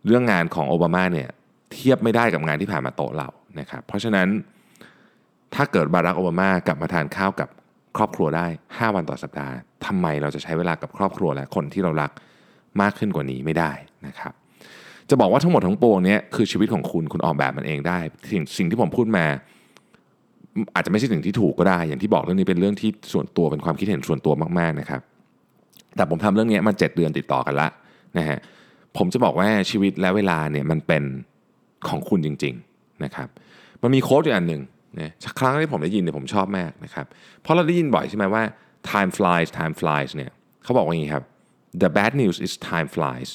[0.07, 1.29] เรื่องงานของโอบามาเนี่ย
[1.73, 3.29] เทียบไม่ได้กับงานที่ผ่านมาโต๊ะเรา
[3.61, 4.29] นะครับเพราะฉะนั้น
[5.55, 7.49] ถ้าเกิดบารักโอบามากลับมาทานข้าวกับ
[7.97, 9.55] ครอบครัวได้ 5 วันต่อสัปดาห์
[9.87, 12.11] ทำไมเราจะใช้เวลากับครอบครัวและคนที่เรารัก
[12.81, 13.73] มากขึ้นกว่านี้ไม่ได้
[14.07, 14.33] นะครับ
[15.11, 17.99] จะบอกว่าทั้งหมดทั้งปวงนี้คือชีวิตของคุณคุณออกแบบมันเองได้
[18.31, 19.27] สิ่งสิ่งที่ผมพูดมา
[20.75, 25.01] อาจจะไม่ใช่สิ่งที่ถูกก็ได้ อย่างที่บอกเรื่องนี้เป็นเรื่องที่ส่วนตัวเป็นความคิดเห็นส่วนตัวมากๆนะครับ
[25.97, 27.69] แต่ผมทำเรื่องนี้มา 7 เดือนติดต่อกันละ
[28.19, 28.39] นะฮะ
[28.97, 31.03] ผมจะบอกว่าชีวิตและเวลาเนี่ยมันเป็น
[31.89, 33.29] ของคุณจริง ๆนะครับ
[33.83, 34.63] มันมีโค้ดอยู่อันหนึ่ง
[35.01, 37.07] นะครั้งที่ผมได้ยินเนี่ยผมชอบมากนะครับ
[37.43, 38.43] เพราะเราได้ยินบ่อยใช่ไหมว่า
[38.91, 40.31] time flies time flies เนี่ย
[40.63, 41.25] เขาบอกว่าอย่างนี้ครับ
[41.83, 43.31] the bad news is time flies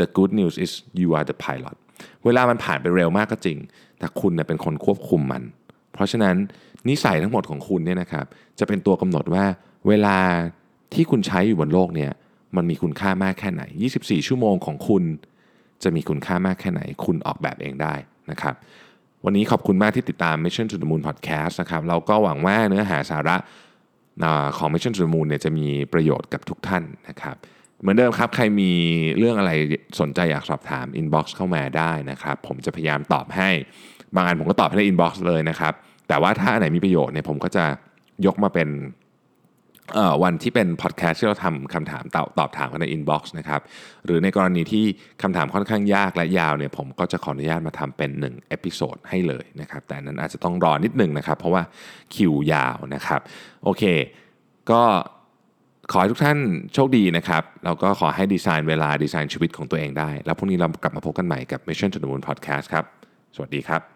[0.00, 1.76] the good news is you are the pilot
[2.24, 3.58] เวลามันผ่านไปเร็วมากก็จริง
[3.98, 5.42] แต่คุณเนี่ยเป็นคนควบคุมมัน
[5.92, 6.36] เพราะฉะนั้น
[6.88, 8.26] นิสัยทั้งหมดของคุณเนี่ยนะครับ
[8.58, 9.44] จะเป็นตัวกำหนดว่า
[9.88, 10.18] เวลา
[10.94, 12.12] ที่คุณใช้อยู่บนโลกเนี่ย
[12.56, 13.62] มันมีคุณค่ามากแค่ไหน
[13.96, 15.04] 24 ชั่วโมงของคุณ
[15.82, 17.94] จะมีคุณค่ามากแค่ไหน คุณออกแบบเองได้
[18.30, 18.54] นะครับ
[19.26, 23.36] วันนี้ขอบคุณมากที่ติดตาม Mission to the Moon Podcast นะครับเราก็หวังว่าเนื้อหาสาระ
[24.58, 27.36] ของ Mission to the Moon เนี่ยจะมีประโยชน์กับทุกท่านนะครับ
[27.80, 28.72] เหมือนเดิมครับ ใครมี
[29.18, 29.52] เรื่องอะไร
[30.00, 33.50] สนใจอยากสอบถาม inbox เข้ามาได้นะครับ ผมจะพยายามตอบให้
[34.14, 35.72] บางอันผมก็ตอบให้ใน inbox เลยนะครับ
[36.08, 37.64] แต่ว่าถ้าอันไหนมีประโยชน์เนี่ยผมก็จะ
[38.26, 38.68] ยกมาเป็น
[40.22, 43.60] วันที่เป็นพอดแคสต์ที่เราทำคำถามตอบตอบถามกันใน inbox นะครับ
[44.04, 44.84] หรือในกรณีที่
[45.22, 51.62] คำถามค่อนข้างยากและยาวเนี่ยผมก็จะขออนุญาตมาทำเป็น1 episode ให้เลยนะครับแต่อันนั้นอาจจะต้องรอนิดนึงนะครับ เพราะว่า
[52.14, 53.20] คิวยาวนะครับ
[53.64, 53.82] โอเค
[54.70, 54.82] ก็
[55.92, 56.38] ขอให้ทุกท่าน
[56.74, 62.84] โชคดีนะครับ แล้วก็ขอให้ดีไซน์เวลาดีไซน์ชีวิตของตัวเองได้ แล้วพรุ่งนี้เรากลับมาพบกันใหม่กับ Mission to the Moon Podcast ครับ
[63.34, 63.93] สวัสดีครับ